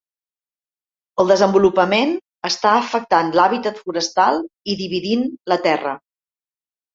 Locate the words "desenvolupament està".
1.33-2.71